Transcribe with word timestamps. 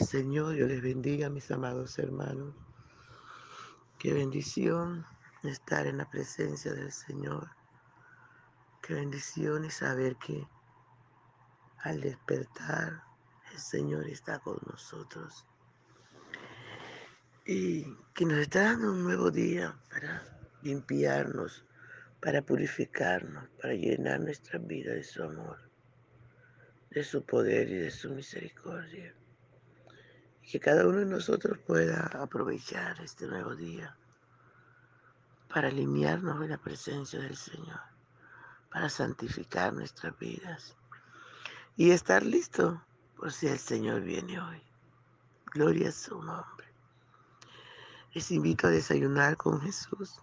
Señor, 0.00 0.54
yo 0.54 0.66
les 0.66 0.82
bendiga, 0.82 1.30
mis 1.30 1.50
amados 1.50 1.98
hermanos. 1.98 2.54
Qué 3.98 4.12
bendición 4.12 5.06
estar 5.42 5.86
en 5.86 5.98
la 5.98 6.10
presencia 6.10 6.72
del 6.74 6.92
Señor. 6.92 7.48
Qué 8.82 8.94
bendición 8.94 9.64
y 9.64 9.70
saber 9.70 10.16
que 10.16 10.46
al 11.78 12.00
despertar 12.00 13.04
el 13.52 13.58
Señor 13.58 14.06
está 14.08 14.38
con 14.40 14.58
nosotros. 14.70 15.46
Y 17.46 17.84
que 18.12 18.26
nos 18.26 18.38
está 18.38 18.64
dando 18.64 18.92
un 18.92 19.04
nuevo 19.04 19.30
día 19.30 19.78
para 19.88 20.24
limpiarnos, 20.62 21.64
para 22.20 22.42
purificarnos, 22.42 23.48
para 23.62 23.74
llenar 23.74 24.20
nuestra 24.20 24.58
vida 24.58 24.92
de 24.92 25.04
su 25.04 25.22
amor, 25.22 25.58
de 26.90 27.02
su 27.02 27.24
poder 27.24 27.70
y 27.70 27.76
de 27.76 27.90
su 27.90 28.10
misericordia 28.10 29.14
que 30.46 30.60
cada 30.60 30.86
uno 30.86 30.98
de 30.98 31.06
nosotros 31.06 31.58
pueda 31.58 32.06
aprovechar 32.22 33.00
este 33.00 33.26
nuevo 33.26 33.56
día 33.56 33.96
para 35.52 35.68
alinearnos 35.68 36.40
en 36.40 36.50
la 36.50 36.58
presencia 36.58 37.18
del 37.18 37.36
Señor, 37.36 37.80
para 38.70 38.88
santificar 38.88 39.72
nuestras 39.72 40.16
vidas 40.18 40.76
y 41.76 41.90
estar 41.90 42.22
listo 42.22 42.80
por 43.16 43.32
si 43.32 43.48
el 43.48 43.58
Señor 43.58 44.02
viene 44.02 44.40
hoy. 44.40 44.62
Gloria 45.46 45.88
a 45.88 45.92
su 45.92 46.22
nombre. 46.22 46.66
Les 48.14 48.30
invito 48.30 48.68
a 48.68 48.70
desayunar 48.70 49.36
con 49.36 49.60
Jesús. 49.60 50.20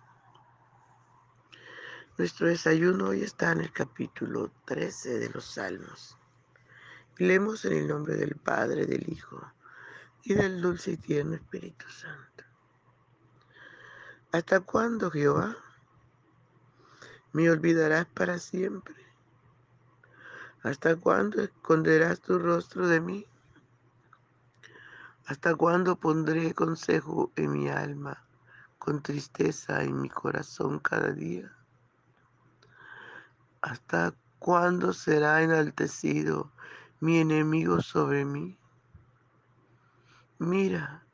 Nuestro 2.17 2.47
desayuno 2.47 3.09
hoy 3.09 3.23
está 3.23 3.51
en 3.51 3.61
el 3.61 3.73
capítulo 3.73 4.51
13 4.65 5.19
de 5.19 5.29
los 5.31 5.43
Salmos. 5.43 6.17
Leemos 7.17 7.65
en 7.65 7.73
el 7.73 7.87
nombre 7.87 8.15
del 8.15 8.35
Padre, 8.35 8.85
del 8.85 9.11
Hijo 9.11 9.51
y 10.23 10.33
del 10.33 10.61
dulce 10.61 10.91
y 10.91 10.97
tierno 10.97 11.35
Espíritu 11.35 11.85
Santo. 11.89 12.43
¿Hasta 14.31 14.61
cuándo, 14.61 15.11
Jehová? 15.11 15.57
¿Me 17.33 17.49
olvidarás 17.49 18.05
para 18.05 18.39
siempre? 18.39 18.95
¿Hasta 20.63 20.95
cuándo 20.95 21.41
esconderás 21.41 22.21
tu 22.21 22.39
rostro 22.39 22.87
de 22.87 23.01
mí? 23.01 23.25
¿Hasta 25.25 25.55
cuándo 25.55 25.97
pondré 25.97 26.53
consejo 26.53 27.31
en 27.35 27.51
mi 27.51 27.69
alma, 27.69 28.25
con 28.79 29.01
tristeza 29.01 29.83
en 29.83 30.01
mi 30.01 30.09
corazón 30.09 30.79
cada 30.79 31.11
día? 31.11 31.51
¿Hasta 33.61 34.13
cuándo 34.39 34.93
será 34.93 35.41
enaltecido 35.41 36.51
mi 36.99 37.19
enemigo 37.19 37.81
sobre 37.81 38.25
mí? 38.25 38.57
Mira, 40.39 41.05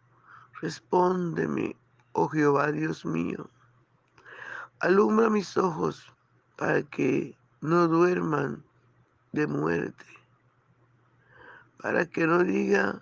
respóndeme, 0.61 1.75
oh 2.13 2.27
Jehová 2.29 2.71
Dios 2.71 3.05
mío. 3.05 3.49
Alumbra 4.79 5.29
mis 5.29 5.57
ojos 5.57 6.11
para 6.57 6.83
que 6.83 7.37
no 7.61 7.87
duerman 7.87 8.63
de 9.33 9.45
muerte, 9.45 10.05
para 11.81 12.05
que 12.05 12.25
no 12.25 12.43
diga 12.43 12.99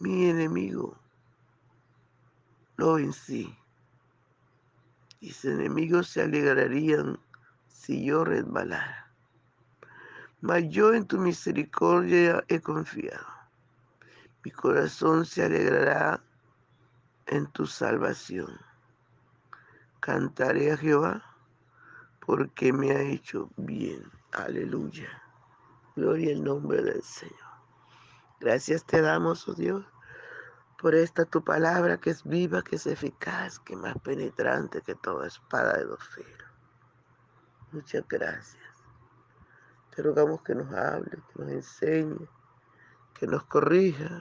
mi 0.00 0.28
enemigo, 0.28 0.98
lo 2.76 2.94
vencí. 2.94 3.56
Mis 5.20 5.44
enemigos 5.44 6.08
se 6.08 6.22
alegrarían 6.22 7.18
si 7.68 8.04
yo 8.04 8.24
resbalara. 8.24 9.12
Mas 10.40 10.64
yo 10.70 10.92
en 10.92 11.06
tu 11.06 11.18
misericordia 11.18 12.42
he 12.48 12.58
confiado. 12.60 13.31
Mi 14.44 14.50
corazón 14.50 15.24
se 15.24 15.44
alegrará 15.44 16.20
en 17.26 17.46
tu 17.52 17.66
salvación. 17.66 18.58
Cantaré 20.00 20.72
a 20.72 20.76
Jehová 20.76 21.22
porque 22.26 22.72
me 22.72 22.90
ha 22.90 23.02
hecho 23.02 23.50
bien. 23.56 24.10
Aleluya. 24.32 25.08
Gloria 25.94 26.34
al 26.34 26.42
nombre 26.42 26.82
del 26.82 27.02
Señor. 27.02 27.36
Gracias 28.40 28.84
te 28.84 29.00
damos, 29.00 29.46
oh 29.48 29.54
Dios, 29.54 29.84
por 30.80 30.96
esta 30.96 31.24
tu 31.24 31.44
palabra 31.44 31.98
que 31.98 32.10
es 32.10 32.24
viva, 32.24 32.62
que 32.62 32.74
es 32.74 32.86
eficaz, 32.88 33.60
que 33.60 33.74
es 33.74 33.78
más 33.78 33.96
penetrante 34.00 34.82
que 34.82 34.96
toda 34.96 35.28
espada 35.28 35.74
de 35.74 35.84
dos 35.84 36.02
filos. 36.08 36.50
Muchas 37.70 38.04
gracias. 38.08 38.64
Te 39.94 40.02
rogamos 40.02 40.42
que 40.42 40.56
nos 40.56 40.72
hables, 40.74 41.20
que 41.32 41.42
nos 41.42 41.52
enseñes 41.52 42.28
que 43.22 43.28
nos 43.28 43.44
corrijas, 43.44 44.20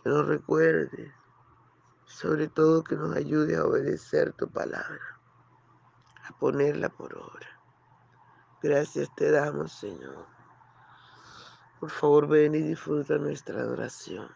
que 0.00 0.08
nos 0.08 0.28
recuerdes, 0.28 1.12
sobre 2.04 2.46
todo 2.46 2.84
que 2.84 2.94
nos 2.94 3.16
ayude 3.16 3.56
a 3.56 3.64
obedecer 3.64 4.32
tu 4.34 4.48
palabra, 4.48 5.18
a 6.24 6.38
ponerla 6.38 6.88
por 6.88 7.18
obra. 7.18 7.48
Gracias 8.62 9.12
te 9.16 9.28
damos, 9.28 9.72
Señor. 9.72 10.24
Por 11.80 11.90
favor, 11.90 12.28
ven 12.28 12.54
y 12.54 12.60
disfruta 12.60 13.18
nuestra 13.18 13.58
adoración. 13.58 14.30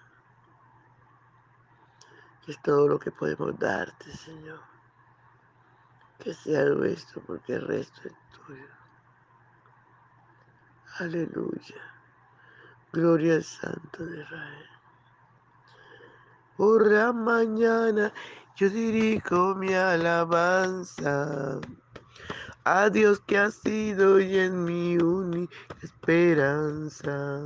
es 2.48 2.60
todo 2.62 2.88
lo 2.88 2.98
que 2.98 3.12
podemos 3.12 3.56
darte, 3.56 4.10
Señor. 4.16 4.58
Que 6.18 6.34
sea 6.34 6.64
nuestro, 6.64 7.22
porque 7.22 7.52
el 7.52 7.68
resto 7.68 8.00
es 8.08 8.16
tuyo. 8.32 8.66
Aleluya. 10.98 11.97
Gloria 12.92 13.34
al 13.34 13.44
Santo 13.44 14.06
de 14.06 14.22
Israel. 14.22 14.66
Por 16.56 16.90
la 16.90 17.12
mañana 17.12 18.12
yo 18.56 18.70
dirijo 18.70 19.54
mi 19.54 19.74
alabanza 19.74 21.60
a 22.64 22.90
Dios 22.90 23.20
que 23.26 23.38
ha 23.38 23.50
sido 23.50 24.18
y 24.20 24.38
en 24.38 24.64
mi 24.64 24.96
única 24.96 25.54
esperanza. 25.82 27.40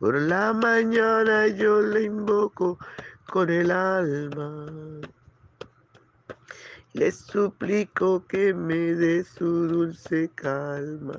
Por 0.00 0.20
la 0.20 0.52
mañana 0.52 1.46
yo 1.46 1.80
le 1.80 2.02
invoco 2.02 2.78
con 3.26 3.50
el 3.50 3.70
alma. 3.70 4.66
Le 6.92 7.12
suplico 7.12 8.26
que 8.26 8.52
me 8.52 8.94
dé 8.94 9.24
su 9.24 9.68
dulce 9.68 10.28
calma. 10.34 11.18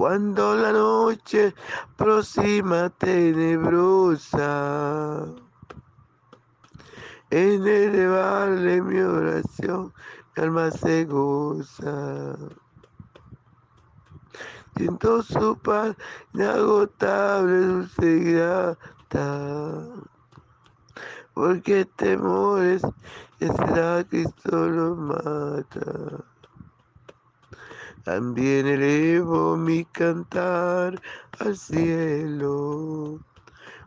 Cuando 0.00 0.54
la 0.54 0.72
noche 0.72 1.54
próxima 1.94 2.88
tenebrosa, 2.88 4.46
en 7.28 7.66
elevarle 7.66 8.80
mi 8.80 8.98
oración, 8.98 9.92
mi 10.34 10.42
alma 10.42 10.70
se 10.70 11.04
goza. 11.04 12.34
Siento 14.74 15.22
su 15.22 15.58
paz 15.58 15.94
inagotable, 16.32 17.58
dulce 17.58 18.06
y 18.06 18.32
grata, 18.32 19.84
porque 21.34 21.84
temores 21.84 22.80
será 23.38 24.02
Cristo 24.08 24.66
lo 24.66 24.96
mata. 24.96 26.24
También 28.04 28.66
elevo 28.66 29.56
mi 29.58 29.84
cantar 29.84 31.00
al 31.38 31.56
cielo, 31.56 33.20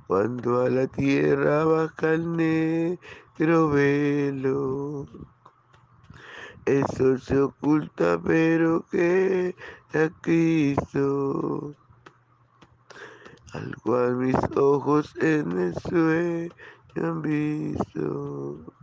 cuando 0.05 0.61
a 0.61 0.69
la 0.69 0.85
tierra 0.85 1.65
baja 1.65 2.13
el 2.13 2.37
negro 2.37 3.69
velo. 3.69 5.07
El 6.65 6.85
sol 6.95 7.19
se 7.19 7.41
oculta, 7.41 8.19
pero 8.23 8.85
que 8.91 9.55
a 9.93 10.09
Cristo, 10.21 11.73
al 13.53 13.75
cual 13.83 14.15
mis 14.17 14.37
ojos 14.55 15.15
en 15.21 15.59
el 15.59 15.73
sueño 15.75 16.53
han 16.95 17.21
visto. 17.23 18.82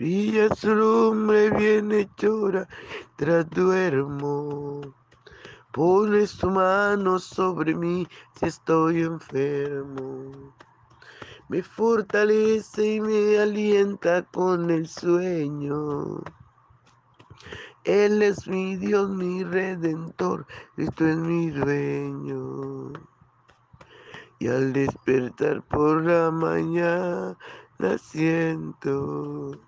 Brilla 0.00 0.48
su 0.54 0.74
lumbre 0.74 2.00
hechora, 2.00 2.66
tras 3.16 3.50
duermo. 3.50 4.80
Pones 5.72 6.38
tu 6.38 6.48
mano 6.48 7.18
sobre 7.18 7.74
mí 7.74 8.08
si 8.34 8.46
estoy 8.46 9.02
enfermo. 9.02 10.54
Me 11.50 11.62
fortalece 11.62 12.94
y 12.94 13.00
me 13.02 13.40
alienta 13.40 14.22
con 14.22 14.70
el 14.70 14.88
sueño. 14.88 16.22
Él 17.84 18.22
es 18.22 18.48
mi 18.48 18.76
Dios, 18.76 19.10
mi 19.10 19.44
redentor, 19.44 20.46
Cristo 20.76 21.06
es 21.06 21.16
mi 21.18 21.50
dueño. 21.50 22.94
Y 24.38 24.48
al 24.48 24.72
despertar 24.72 25.60
por 25.64 26.02
la 26.06 26.30
mañana 26.30 27.36
siento 27.98 29.60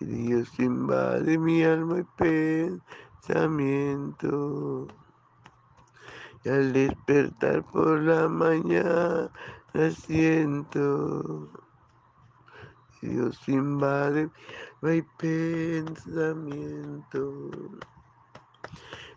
Dios 0.00 0.48
invade 0.58 1.38
mi 1.38 1.64
alma 1.64 1.98
y 1.98 2.04
pensamiento. 3.18 4.88
Y 6.44 6.48
al 6.48 6.72
despertar 6.72 7.64
por 7.64 8.00
la 8.02 8.28
mañana 8.28 9.30
siento 9.90 11.50
Dios 13.00 13.48
invade 13.48 14.30
mi 14.82 15.02
pensamiento. 15.18 16.30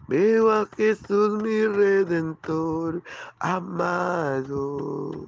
Veo 0.07 0.51
a 0.51 0.66
Jesús 0.75 1.42
mi 1.42 1.66
redentor 1.66 3.01
amado 3.39 5.27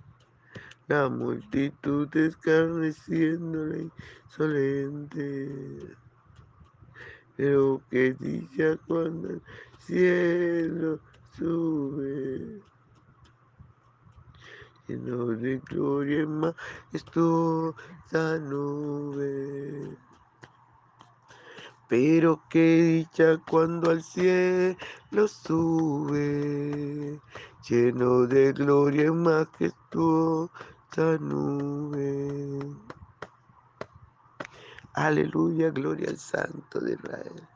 La 0.87 1.09
multitud 1.09 2.07
escarneciéndole 2.15 3.89
insolente. 4.25 5.97
Pero 7.37 7.81
que 7.89 8.13
dicha 8.19 8.77
cuando 8.87 9.29
el 9.29 9.41
cielo 9.79 10.99
sube 11.37 12.61
lleno 14.87 15.27
de 15.27 15.59
gloria 15.69 16.21
y 16.21 16.25
majestuosa 16.25 18.39
nube. 18.39 19.97
Pero 21.91 22.41
qué 22.47 22.59
dicha 22.59 23.37
cuando 23.49 23.91
al 23.91 24.01
cielo 24.01 25.27
sube, 25.27 27.19
lleno 27.67 28.27
de 28.27 28.53
gloria 28.53 29.07
y 29.07 29.11
majestuosa 29.11 30.51
nube. 31.19 32.77
Aleluya, 34.93 35.71
gloria 35.71 36.11
al 36.11 36.17
Santo 36.17 36.79
de 36.79 36.93
Israel. 36.93 37.49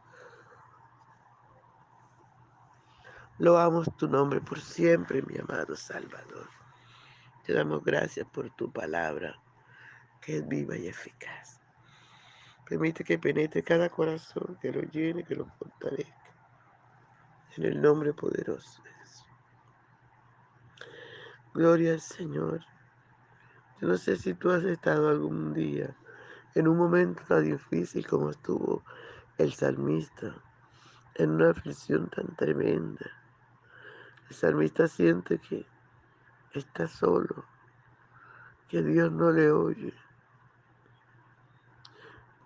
Loamos 3.37 3.87
tu 3.95 4.09
nombre 4.09 4.41
por 4.41 4.59
siempre, 4.59 5.21
mi 5.21 5.37
amado 5.37 5.77
Salvador. 5.77 6.49
Te 7.45 7.53
damos 7.53 7.81
gracias 7.85 8.27
por 8.27 8.49
tu 8.51 8.69
palabra, 8.69 9.33
que 10.19 10.39
es 10.39 10.47
viva 10.49 10.75
y 10.75 10.89
eficaz. 10.89 11.64
Permite 12.67 13.03
que 13.03 13.19
penetre 13.19 13.63
cada 13.63 13.89
corazón, 13.89 14.57
que 14.59 14.71
lo 14.71 14.81
llene, 14.81 15.23
que 15.23 15.35
lo 15.35 15.45
fortalezca. 15.45 16.13
En 17.57 17.65
el 17.65 17.81
nombre 17.81 18.13
poderoso 18.13 18.81
de 18.83 18.89
Jesús. 18.91 19.25
Gloria 21.53 21.93
al 21.93 22.01
Señor. 22.01 22.65
Yo 23.79 23.87
no 23.87 23.97
sé 23.97 24.17
si 24.17 24.33
tú 24.33 24.51
has 24.51 24.63
estado 24.63 25.09
algún 25.09 25.53
día 25.53 25.95
en 26.55 26.67
un 26.67 26.77
momento 26.77 27.21
tan 27.27 27.43
difícil 27.43 28.07
como 28.07 28.29
estuvo 28.29 28.83
el 29.37 29.53
salmista, 29.53 30.33
en 31.15 31.31
una 31.31 31.51
aflicción 31.51 32.09
tan 32.09 32.35
tremenda. 32.35 33.05
El 34.29 34.35
salmista 34.35 34.87
siente 34.87 35.37
que 35.39 35.65
está 36.53 36.87
solo, 36.87 37.45
que 38.69 38.81
Dios 38.81 39.11
no 39.11 39.31
le 39.31 39.51
oye, 39.51 39.93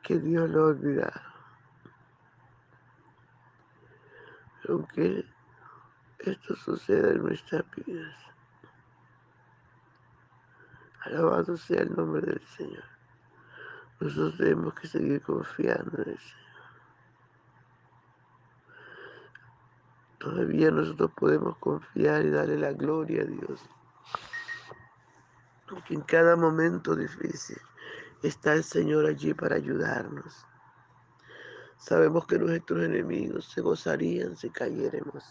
que 0.09 0.17
Dios 0.17 0.49
lo 0.49 0.61
ha 0.61 0.67
olvidado. 0.69 1.21
Aunque 4.67 5.23
esto 6.17 6.55
suceda 6.55 7.11
en 7.11 7.21
nuestras 7.21 7.63
vidas, 7.75 8.15
alabado 11.01 11.55
sea 11.57 11.83
el 11.83 11.95
nombre 11.95 12.25
del 12.25 12.41
Señor. 12.57 12.83
Nosotros 13.99 14.37
tenemos 14.37 14.73
que 14.73 14.87
seguir 14.87 15.21
confiando 15.21 16.01
en 16.01 16.09
el 16.09 16.17
Señor. 16.17 16.63
Todavía 20.17 20.71
nosotros 20.71 21.11
podemos 21.15 21.55
confiar 21.57 22.25
y 22.25 22.31
darle 22.31 22.57
la 22.57 22.73
gloria 22.73 23.21
a 23.21 23.25
Dios. 23.25 23.63
Porque 25.69 25.93
en 25.93 26.01
cada 26.01 26.35
momento 26.35 26.95
difícil 26.95 27.61
está 28.27 28.53
el 28.53 28.63
Señor 28.63 29.05
allí 29.05 29.33
para 29.33 29.55
ayudarnos. 29.55 30.45
Sabemos 31.77 32.27
que 32.27 32.37
nuestros 32.37 32.83
enemigos 32.83 33.45
se 33.45 33.61
gozarían 33.61 34.35
si 34.35 34.49
cayéramos, 34.49 35.23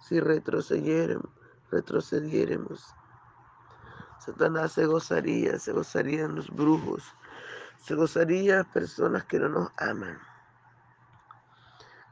si 0.00 0.18
retrocediéramos. 0.18 1.28
Satanás 4.18 4.72
se 4.72 4.86
gozaría, 4.86 5.58
se 5.58 5.72
gozarían 5.72 6.36
los 6.36 6.48
brujos, 6.48 7.04
se 7.76 7.94
gozarían 7.94 8.64
personas 8.72 9.24
que 9.24 9.38
no 9.38 9.48
nos 9.48 9.70
aman, 9.76 10.18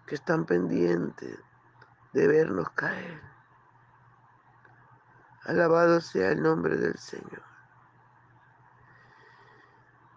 que 0.06 0.16
están 0.16 0.44
pendientes 0.44 1.38
de 2.12 2.26
vernos 2.26 2.68
caer. 2.70 3.22
Alabado 5.44 6.00
sea 6.00 6.32
el 6.32 6.42
nombre 6.42 6.76
del 6.76 6.98
Señor. 6.98 7.49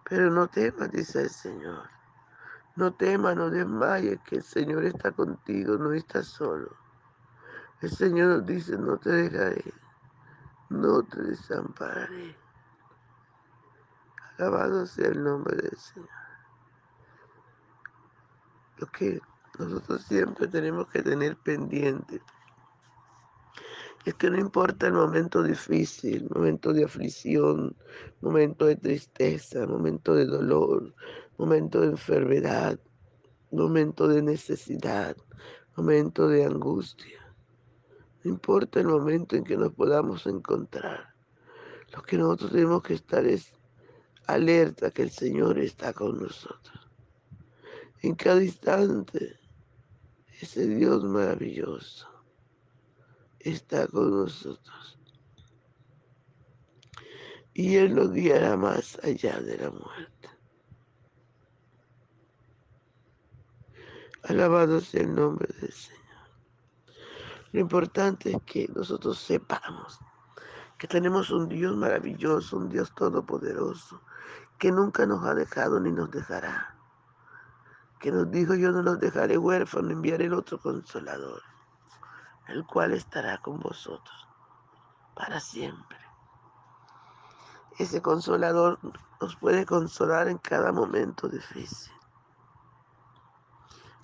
Pero 0.08 0.30
no 0.30 0.48
temas, 0.48 0.90
dice 0.90 1.22
el 1.22 1.30
Señor. 1.30 1.88
No 2.76 2.92
temas, 2.92 3.36
no 3.36 3.50
desmayes, 3.50 4.20
que 4.22 4.36
el 4.36 4.42
Señor 4.42 4.84
está 4.84 5.12
contigo, 5.12 5.76
no 5.76 5.92
estás 5.92 6.26
solo. 6.26 6.76
El 7.80 7.90
Señor 7.90 8.28
nos 8.28 8.46
dice, 8.46 8.76
no 8.76 8.96
te 8.98 9.10
dejaré, 9.10 9.64
no 10.70 11.02
te 11.02 11.22
desampararé. 11.22 12.36
Alabado 14.38 14.86
sea 14.86 15.08
el 15.08 15.22
nombre 15.22 15.56
del 15.56 15.76
Señor. 15.76 16.08
Lo 18.78 18.86
que 18.88 19.20
nosotros 19.58 20.02
siempre 20.02 20.48
tenemos 20.48 20.88
que 20.88 21.02
tener 21.02 21.36
pendiente 21.36 22.20
es 24.04 24.14
que 24.14 24.28
no 24.28 24.38
importa 24.38 24.86
el 24.86 24.92
momento 24.92 25.42
difícil, 25.42 26.28
momento 26.34 26.74
de 26.74 26.84
aflicción, 26.84 27.74
momento 28.20 28.66
de 28.66 28.76
tristeza, 28.76 29.66
momento 29.66 30.14
de 30.14 30.26
dolor, 30.26 30.94
momento 31.38 31.80
de 31.80 31.88
enfermedad, 31.88 32.78
momento 33.50 34.06
de 34.06 34.20
necesidad, 34.20 35.16
momento 35.74 36.28
de 36.28 36.44
angustia. 36.44 37.18
No 38.22 38.32
importa 38.32 38.80
el 38.80 38.88
momento 38.88 39.36
en 39.36 39.44
que 39.44 39.56
nos 39.56 39.72
podamos 39.72 40.26
encontrar. 40.26 41.14
Lo 41.94 42.02
que 42.02 42.18
nosotros 42.18 42.52
tenemos 42.52 42.82
que 42.82 42.94
estar 42.94 43.24
es 43.24 43.52
alerta 44.26 44.90
que 44.90 45.02
el 45.02 45.10
Señor 45.10 45.58
está 45.58 45.94
con 45.94 46.18
nosotros. 46.18 46.90
En 48.02 48.14
cada 48.16 48.42
instante, 48.42 49.38
ese 50.40 50.66
Dios 50.66 51.04
maravilloso 51.04 52.13
está 53.44 53.86
con 53.88 54.10
nosotros. 54.10 54.98
Y 57.52 57.76
Él 57.76 57.94
nos 57.94 58.12
guiará 58.12 58.56
más 58.56 58.98
allá 59.04 59.38
de 59.40 59.58
la 59.58 59.70
muerte. 59.70 60.28
Alabado 64.24 64.80
sea 64.80 65.02
el 65.02 65.14
nombre 65.14 65.46
del 65.60 65.72
Señor. 65.72 66.00
Lo 67.52 67.60
importante 67.60 68.30
es 68.32 68.42
que 68.44 68.68
nosotros 68.74 69.18
sepamos 69.18 70.00
que 70.78 70.88
tenemos 70.88 71.30
un 71.30 71.48
Dios 71.48 71.76
maravilloso, 71.76 72.56
un 72.56 72.68
Dios 72.68 72.92
todopoderoso, 72.94 74.00
que 74.58 74.72
nunca 74.72 75.06
nos 75.06 75.24
ha 75.24 75.34
dejado 75.34 75.78
ni 75.78 75.92
nos 75.92 76.10
dejará. 76.10 76.76
Que 78.00 78.10
nos 78.10 78.30
dijo, 78.30 78.54
yo 78.54 78.72
no 78.72 78.82
los 78.82 78.98
dejaré 78.98 79.38
huérfanos, 79.38 79.92
enviaré 79.92 80.24
el 80.24 80.34
otro 80.34 80.58
consolador 80.58 81.42
el 82.48 82.66
cual 82.66 82.92
estará 82.92 83.38
con 83.38 83.60
vosotros 83.60 84.28
para 85.14 85.40
siempre. 85.40 85.98
Ese 87.78 88.02
consolador 88.02 88.78
nos 89.20 89.36
puede 89.36 89.66
consolar 89.66 90.28
en 90.28 90.38
cada 90.38 90.72
momento 90.72 91.28
difícil. 91.28 91.92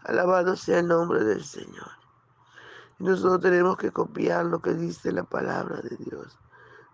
Alabado 0.05 0.57
sea 0.57 0.81
el 0.81 0.89
nombre 0.89 1.23
del 1.23 1.45
Señor. 1.45 1.91
Y 2.99 3.05
nosotros 3.05 3.41
tenemos 3.41 3.77
que 3.77 3.93
copiar 3.93 4.47
lo 4.47 4.61
que 4.61 4.75
dice 4.75 5.13
la 5.13 5.25
palabra 5.25 5.81
de 5.83 5.97
Dios. 5.97 6.39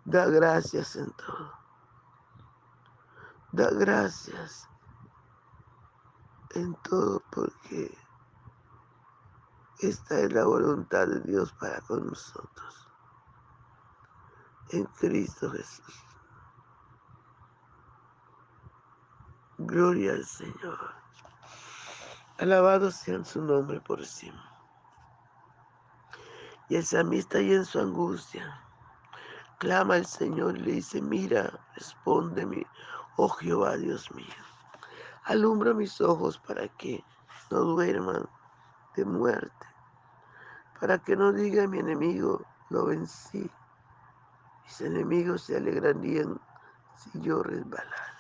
Da 0.05 0.27
gracias 0.27 0.97
en 0.97 1.11
todo. 1.13 1.53
Da 3.53 3.71
gracias 3.71 4.69
en 6.55 6.75
todo 6.83 7.23
porque 7.31 7.97
esta 9.81 10.21
es 10.21 10.33
la 10.33 10.45
voluntad 10.45 11.07
de 11.07 11.21
Dios 11.21 11.53
para 11.55 11.81
con 11.83 12.07
nosotros. 12.07 12.89
En 14.71 14.85
Cristo 14.85 15.51
Jesús. 15.51 16.03
Gloria 19.59 20.13
al 20.13 20.25
Señor. 20.25 20.79
Alabado 22.39 22.91
sea 22.91 23.25
su 23.25 23.43
nombre 23.43 23.81
por 23.81 24.05
siempre. 24.05 24.43
Y 26.69 26.77
el 26.77 26.85
samista 26.85 27.41
y 27.41 27.55
en 27.55 27.65
su 27.65 27.79
angustia 27.79 28.61
clama 29.59 29.95
al 29.95 30.07
Señor 30.07 30.57
y 30.57 30.61
le 30.61 30.73
dice, 30.73 31.01
mira, 31.01 31.59
respóndeme, 31.75 32.67
oh 33.17 33.29
Jehová 33.29 33.77
Dios 33.77 34.11
mío. 34.13 34.27
Alumbra 35.25 35.73
mis 35.73 36.01
ojos 36.01 36.39
para 36.39 36.69
que 36.77 37.05
no 37.51 37.61
duerman 37.61 38.29
de 38.97 39.05
muerte, 39.05 39.67
para 40.81 40.99
que 40.99 41.15
no 41.15 41.33
diga 41.33 41.67
mi 41.69 41.79
enemigo, 41.79 42.43
lo 42.71 42.87
vencí. 42.87 43.51
Mis 44.65 44.81
enemigos 44.81 45.43
se 45.43 45.57
alegrarían 45.57 46.41
si 46.97 47.21
yo 47.21 47.43
resbalara. 47.43 48.15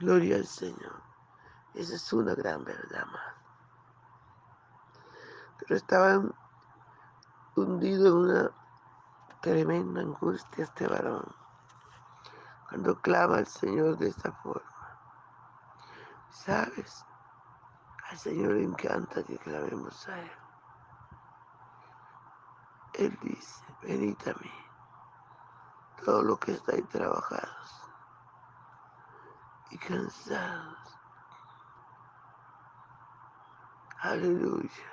Gloria 0.00 0.36
al 0.36 0.46
Señor. 0.46 1.00
Esa 1.74 1.94
es 1.94 2.12
una 2.12 2.34
gran 2.34 2.64
verdad, 2.64 3.06
más. 3.06 3.34
Pero 5.58 5.76
estaban 5.76 6.34
hundido 7.54 8.08
en 8.08 8.14
una 8.14 8.50
tremenda 9.40 10.00
angustia 10.00 10.64
este 10.64 10.86
varón 10.86 11.24
cuando 12.68 13.00
clama 13.00 13.36
al 13.36 13.46
Señor 13.46 13.98
de 13.98 14.08
esta 14.08 14.32
forma. 14.32 14.62
¿Sabes? 16.30 17.04
Al 18.12 18.18
Señor 18.18 18.52
le 18.52 18.64
encanta 18.64 19.22
que 19.24 19.38
clamemos 19.38 20.06
a 20.06 20.20
Él. 20.20 20.32
Él 22.92 23.18
dice, 23.22 23.64
venid 23.80 24.18
a 24.26 24.38
mí, 24.38 24.52
todos 26.04 26.22
los 26.22 26.38
que 26.38 26.52
estáis 26.52 26.86
trabajados 26.90 27.88
y 29.70 29.78
cansados. 29.78 30.98
Aleluya 34.02 34.92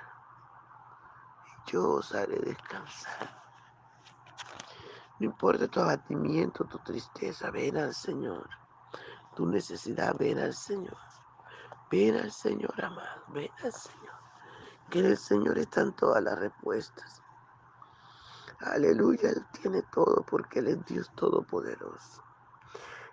yo 1.66 1.96
os 1.96 2.14
haré 2.14 2.38
descansar. 2.38 3.28
No 5.18 5.26
importa 5.26 5.68
tu 5.68 5.80
abatimiento, 5.80 6.64
tu 6.64 6.78
tristeza, 6.78 7.50
ven 7.50 7.76
al 7.76 7.94
Señor. 7.94 8.48
Tu 9.36 9.44
necesidad, 9.44 10.16
ven 10.18 10.38
al 10.38 10.54
Señor. 10.54 11.09
Ven 11.90 12.16
al 12.16 12.30
Señor, 12.30 12.72
amado, 12.84 13.24
ven 13.28 13.50
al 13.62 13.72
Señor. 13.72 14.14
Que 14.90 15.00
en 15.00 15.06
el 15.06 15.16
Señor 15.16 15.58
están 15.58 15.94
todas 15.94 16.22
las 16.22 16.38
respuestas. 16.38 17.22
Aleluya, 18.60 19.30
Él 19.30 19.44
tiene 19.60 19.82
todo 19.92 20.24
porque 20.28 20.60
Él 20.60 20.68
es 20.68 20.86
Dios 20.86 21.10
Todopoderoso. 21.14 22.22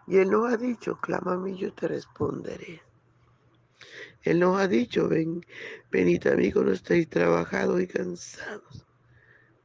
Y 0.06 0.18
Él 0.18 0.30
nos 0.30 0.54
ha 0.54 0.58
dicho, 0.58 0.98
clama 1.00 1.34
a 1.34 1.38
mí, 1.38 1.58
yo 1.58 1.74
te 1.74 1.88
responderé. 1.88 2.82
Él 4.24 4.40
nos 4.40 4.60
ha 4.60 4.68
dicho, 4.68 5.08
ven, 5.08 5.46
venid 5.92 6.28
a 6.28 6.36
mí 6.36 6.52
cuando 6.52 6.74
estéis 6.74 7.10
trabajados 7.10 7.80
y 7.82 7.88
cansados, 7.88 8.86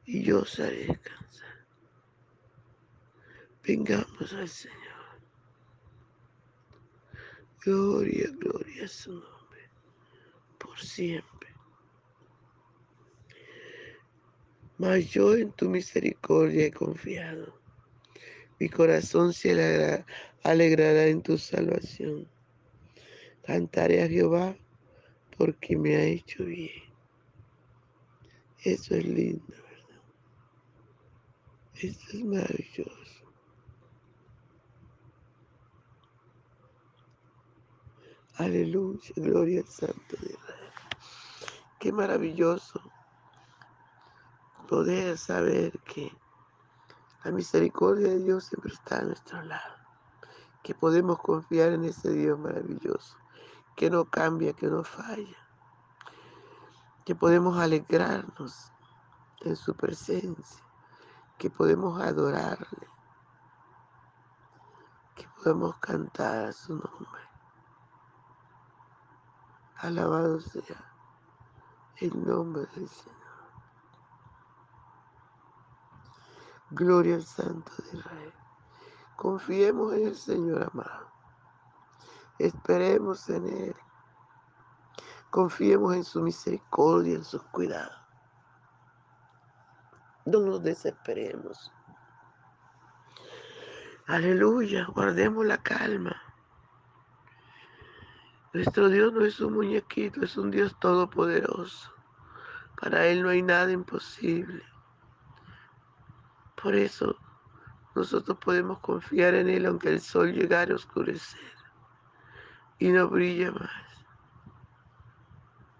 y 0.05 0.23
yo 0.23 0.41
os 0.41 0.59
haré 0.59 0.87
descansar. 0.87 1.65
Vengamos 3.63 4.33
al 4.33 4.47
Señor. 4.47 4.82
Gloria, 7.65 8.29
gloria 8.39 8.83
a 8.83 8.87
su 8.89 9.13
nombre, 9.13 9.69
por 10.59 10.77
siempre. 10.77 11.49
Mas 14.77 15.09
yo 15.11 15.33
en 15.33 15.51
tu 15.53 15.69
misericordia 15.69 16.65
he 16.65 16.71
confiado. 16.71 17.57
Mi 18.59 18.67
corazón 18.67 19.31
se 19.31 20.03
alegrará 20.43 21.07
en 21.07 21.21
tu 21.21 21.37
salvación. 21.37 22.27
Cantaré 23.45 24.03
a 24.03 24.09
Jehová 24.09 24.57
porque 25.37 25.77
me 25.77 25.95
ha 25.95 26.03
hecho 26.03 26.43
bien. 26.43 26.83
Eso 28.65 28.95
es 28.95 29.05
lindo, 29.05 29.45
¿verdad? 29.47 30.01
Esto 31.75 32.17
es 32.17 32.23
maravilloso. 32.25 33.22
Aleluya, 38.37 39.13
gloria 39.15 39.61
al 39.61 39.67
Santo 39.67 40.17
de 40.19 40.31
Israel. 40.31 40.73
Qué 41.79 41.91
maravilloso 41.91 42.81
poder 44.67 45.19
saber 45.19 45.79
que 45.81 46.11
la 47.23 47.31
misericordia 47.31 48.07
de 48.07 48.19
Dios 48.19 48.45
siempre 48.45 48.73
está 48.73 48.99
a 48.99 49.03
nuestro 49.03 49.39
lado, 49.43 49.75
que 50.63 50.73
podemos 50.73 51.19
confiar 51.19 51.73
en 51.73 51.83
ese 51.83 52.11
Dios 52.11 52.39
maravilloso 52.39 53.17
que 53.75 53.91
no 53.91 54.05
cambia, 54.05 54.53
que 54.53 54.65
no 54.65 54.83
falla, 54.83 55.37
que 57.05 57.13
podemos 57.13 57.59
alegrarnos 57.59 58.71
en 59.41 59.55
su 59.55 59.75
presencia, 59.75 60.63
que 61.37 61.51
podemos 61.51 62.01
adorarle, 62.01 62.87
que 65.15 65.27
podemos 65.37 65.77
cantar 65.77 66.45
a 66.45 66.51
su 66.51 66.73
nombre. 66.73 67.32
Alabado 69.83 70.39
sea 70.39 70.81
el 71.97 72.25
nombre 72.25 72.65
del 72.73 72.87
Señor. 72.87 73.17
Gloria 76.69 77.15
al 77.15 77.23
Santo 77.25 77.69
de 77.77 77.97
Israel. 77.97 78.33
Confiemos 79.17 79.93
en 79.93 80.07
el 80.07 80.15
Señor 80.15 80.69
amado. 80.71 81.11
Esperemos 82.39 83.27
en 83.29 83.45
Él. 83.45 83.75
Confiemos 85.29 85.93
en 85.95 86.05
su 86.05 86.21
misericordia, 86.21 87.15
en 87.15 87.25
sus 87.25 87.43
cuidados. 87.43 87.99
No 90.23 90.39
nos 90.39 90.63
desesperemos. 90.63 91.73
Aleluya, 94.07 94.85
guardemos 94.85 95.45
la 95.45 95.57
calma. 95.57 96.22
Nuestro 98.53 98.87
Dios 98.87 99.11
no 99.11 99.25
es 99.25 99.39
un 99.39 99.53
muñequito, 99.53 100.23
es 100.23 100.37
un 100.37 100.51
Dios 100.51 100.79
todopoderoso. 100.79 101.91
Para 102.79 103.07
Él 103.07 103.23
no 103.23 103.29
hay 103.29 103.41
nada 103.41 103.71
imposible. 103.71 104.63
Por 106.61 106.75
eso 106.75 107.17
nosotros 107.95 108.37
podemos 108.37 108.77
confiar 108.79 109.33
en 109.33 109.49
Él 109.49 109.65
aunque 109.65 109.89
el 109.89 110.01
sol 110.01 110.33
llegara 110.33 110.71
a 110.71 110.75
oscurecer 110.75 111.41
y 112.77 112.89
no 112.89 113.07
brilla 113.07 113.51
más, 113.51 113.71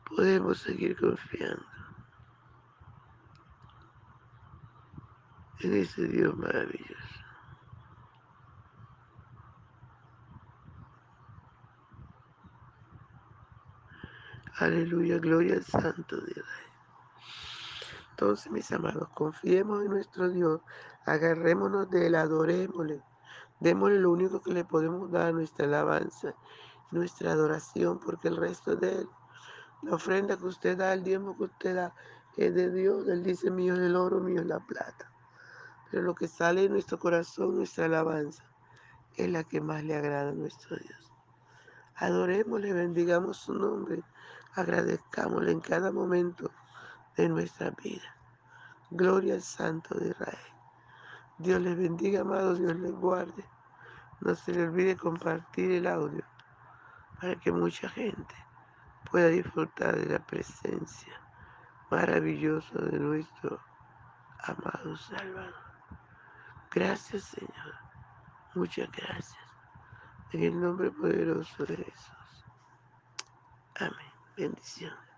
podemos 0.05 0.59
seguir 0.59 0.95
confiando 0.97 1.65
en 5.59 5.73
ese 5.73 6.07
Dios 6.07 6.35
maravilloso. 6.37 7.02
Aleluya, 14.57 15.17
gloria 15.17 15.55
al 15.55 15.63
Santo 15.63 16.17
de 16.17 16.31
Israel. 16.31 16.71
Entonces, 18.11 18.51
mis 18.51 18.71
amados, 18.71 19.09
confiemos 19.15 19.83
en 19.83 19.89
nuestro 19.89 20.29
Dios, 20.29 20.61
agarrémonos 21.05 21.89
de 21.89 22.07
él, 22.07 22.15
adorémosle, 22.15 23.01
démosle 23.59 23.99
lo 23.99 24.11
único 24.11 24.41
que 24.41 24.53
le 24.53 24.63
podemos 24.63 25.11
dar, 25.11 25.33
nuestra 25.33 25.65
alabanza 25.65 26.35
nuestra 26.93 27.31
adoración, 27.31 27.99
porque 27.99 28.27
el 28.27 28.37
resto 28.37 28.75
de 28.75 28.99
Él, 28.99 29.09
la 29.81 29.95
ofrenda 29.95 30.37
que 30.37 30.45
usted 30.45 30.77
da, 30.77 30.93
el 30.93 31.03
diezmo 31.03 31.35
que 31.35 31.43
usted 31.43 31.75
da, 31.75 31.93
es 32.37 32.53
de 32.53 32.71
Dios. 32.71 33.07
Él 33.07 33.23
dice, 33.23 33.51
mío 33.51 33.73
es 33.73 33.81
el 33.81 33.95
oro, 33.95 34.19
mío 34.19 34.41
es 34.41 34.47
la 34.47 34.59
plata. 34.59 35.11
Pero 35.91 36.03
lo 36.03 36.15
que 36.15 36.27
sale 36.27 36.61
de 36.61 36.69
nuestro 36.69 36.97
corazón, 36.97 37.55
nuestra 37.55 37.85
alabanza, 37.85 38.43
es 39.15 39.29
la 39.29 39.43
que 39.43 39.59
más 39.61 39.83
le 39.83 39.95
agrada 39.95 40.29
a 40.29 40.33
nuestro 40.33 40.77
Dios. 40.77 41.11
Adorémosle, 41.95 42.73
bendigamos 42.73 43.37
su 43.37 43.53
nombre, 43.53 44.03
agradezcámosle 44.55 45.51
en 45.51 45.61
cada 45.61 45.91
momento 45.91 46.51
de 47.17 47.29
nuestra 47.29 47.71
vida. 47.71 48.15
Gloria 48.91 49.35
al 49.35 49.41
Santo 49.41 49.95
de 49.95 50.09
Israel. 50.09 50.37
Dios 51.37 51.61
les 51.61 51.77
bendiga, 51.77 52.21
amados, 52.21 52.59
Dios 52.59 52.75
les 52.75 52.91
guarde. 52.91 53.45
No 54.21 54.35
se 54.35 54.53
le 54.53 54.63
olvide 54.63 54.95
compartir 54.95 55.71
el 55.71 55.87
audio 55.87 56.23
para 57.19 57.35
que 57.35 57.51
mucha 57.51 57.89
gente 57.89 58.35
pueda 59.09 59.27
disfrutar 59.27 59.95
de 59.95 60.05
la 60.05 60.19
presencia 60.25 61.13
maravillosa 61.89 62.79
de 62.79 62.99
nuestro 62.99 63.59
amado 64.39 64.95
Salvador. 64.97 65.53
Gracias, 66.71 67.23
Señor. 67.23 67.75
Muchas 68.55 68.89
gracias. 68.91 69.43
En 70.31 70.43
el 70.43 70.59
nombre 70.59 70.91
poderoso 70.91 71.65
de 71.65 71.77
Jesús. 71.77 72.45
Amén. 73.75 74.12
Bendiciones. 74.35 75.12